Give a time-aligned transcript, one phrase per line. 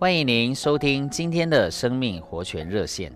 [0.00, 3.12] 欢迎您收听今天的生命活泉热线。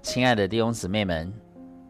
[0.00, 1.34] 亲爱的弟兄姊妹们，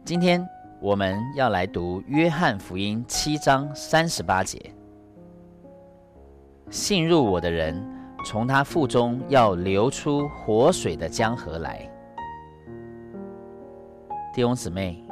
[0.03, 0.43] 今天
[0.81, 4.59] 我们要来读约翰福音七章三十八节
[6.73, 7.87] ：“信入我的人，
[8.25, 11.87] 从他腹中要流出活水的江河来。”
[14.33, 15.05] 弟兄姊妹，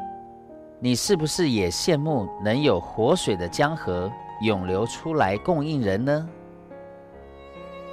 [0.80, 4.10] 你是不是也羡慕能有活水的江河
[4.40, 6.26] 涌流出来供应人呢？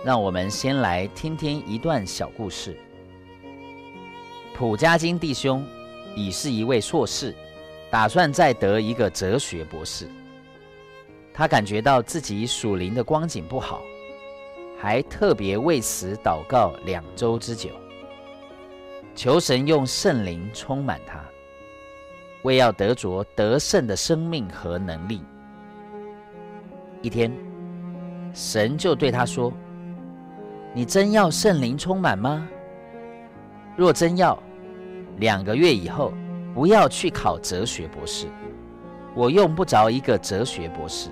[0.06, 2.78] 让我们先来听听一段小故事。
[4.56, 5.66] 普家金弟兄
[6.16, 7.34] 已是一位硕士，
[7.90, 10.08] 打算再得一个哲学博士。
[11.34, 13.82] 他感觉到自己属灵的光景不好，
[14.80, 17.72] 还特别为此祷告两周之久，
[19.16, 21.20] 求神用圣灵充满他，
[22.44, 25.24] 为要得着得胜的生命和能力。
[27.02, 27.36] 一天，
[28.36, 29.52] 神就对他说
[30.76, 32.46] ：“你真要圣灵充满吗？”
[33.78, 34.38] 若真要，
[35.20, 36.14] 两个月以后
[36.54, 38.28] 不要去考哲学博士，
[39.16, 41.10] 我用不着一个哲学博士。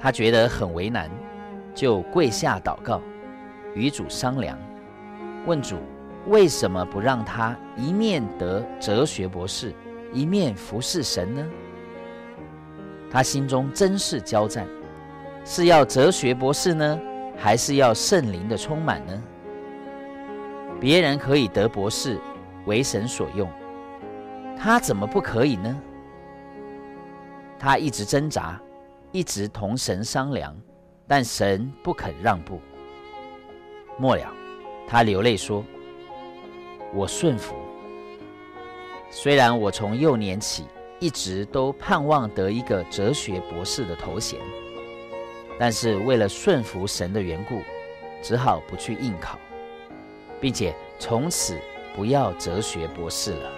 [0.00, 1.08] 他觉得很为难，
[1.72, 3.00] 就跪下祷告，
[3.72, 4.58] 与主商量，
[5.46, 5.76] 问主
[6.26, 9.72] 为什么不让他一面得哲学博士，
[10.12, 11.46] 一面服侍神呢？
[13.08, 14.66] 他心中真是交战，
[15.44, 17.00] 是要哲学博士呢，
[17.42, 19.20] 还是要圣灵的充满呢？
[20.80, 22.16] 别人可以得博士，
[22.66, 23.50] 为神所用，
[24.56, 25.76] 他怎么不可以呢？
[27.58, 28.60] 他一直挣扎，
[29.10, 30.56] 一直同神商量，
[31.08, 32.60] 但神不肯让步。
[33.98, 34.32] 末了，
[34.86, 35.64] 他流泪说
[36.94, 37.56] ：“我顺服。
[39.10, 40.68] 虽然我从幼年起
[41.00, 44.38] 一直都盼望得一个哲学博士的头衔，
[45.62, 47.62] 但是为了顺服神的缘故，
[48.20, 49.38] 只好不去应考。”
[50.40, 51.56] 并且从此
[51.94, 53.52] 不要哲学博士了。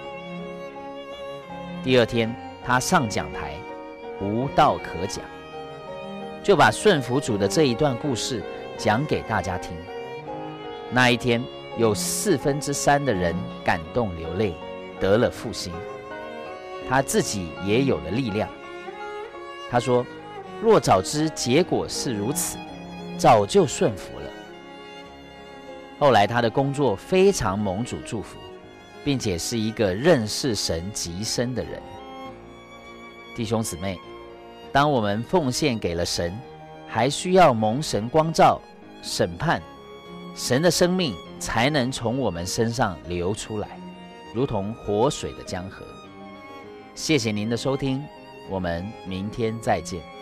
[1.82, 3.54] 第二天，他上讲台，
[4.20, 5.24] 无道可讲，
[6.42, 8.42] 就把顺服主的这一段故事
[8.76, 9.74] 讲给大家听。
[10.90, 11.42] 那一天，
[11.78, 13.34] 有四分之三的人
[13.64, 14.52] 感动流泪，
[15.00, 15.72] 得了复兴。
[16.86, 18.46] 他自己也有了力量。
[19.70, 20.04] 他说
[20.64, 22.56] ：“若早知结果是如此，
[23.18, 24.30] 早就顺服了。”
[26.00, 28.38] 后来，他的工作非常蒙主祝福，
[29.04, 31.82] 并且是一个认识神极深的人。
[33.36, 33.98] 弟兄姊妹，
[34.72, 36.34] 当我们奉献给了神，
[36.88, 38.58] 还需要蒙神光照、
[39.02, 39.60] 审判，
[40.34, 43.78] 神的生命才能从我们身上流出来，
[44.32, 45.84] 如同活水的江河。
[46.94, 48.02] 谢谢您的收听，
[48.48, 50.13] 我们明天再见。